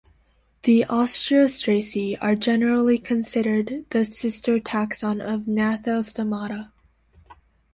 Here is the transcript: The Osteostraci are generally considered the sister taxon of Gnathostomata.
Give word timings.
The 0.63 0.83
Osteostraci 0.89 2.17
are 2.19 2.33
generally 2.33 2.97
considered 2.97 3.85
the 3.91 4.03
sister 4.03 4.57
taxon 4.59 5.21
of 5.21 5.41
Gnathostomata. 5.41 6.71